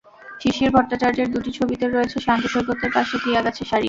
শিশির 0.41 0.69
ভট্টাচার্য্যের 0.71 1.29
দুটি 1.33 1.51
ছবিতে 1.59 1.85
রয়েছে 1.87 2.17
শান্ত 2.25 2.43
সৈকতের 2.53 2.91
পাশে 2.95 3.15
কেয়া 3.23 3.41
গাছের 3.45 3.67
সারি। 3.67 3.79